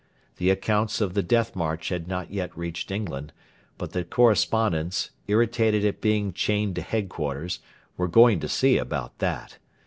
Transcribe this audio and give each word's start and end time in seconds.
The 0.37 0.49
accounts 0.49 0.99
of 0.99 1.13
'The 1.13 1.21
Death 1.21 1.55
March' 1.55 1.89
had 1.89 2.07
not 2.07 2.31
yet 2.31 2.57
reached 2.57 2.89
England; 2.89 3.31
but 3.77 3.91
the 3.91 4.03
correspondents, 4.03 5.11
irritated 5.27 5.85
at 5.85 6.01
being 6.01 6.33
'chained 6.33 6.73
to 6.77 6.81
headquarters,' 6.81 7.59
were 7.97 8.07
going 8.07 8.39
to 8.39 8.49
see 8.49 8.79
about 8.79 9.19
that. 9.19 9.59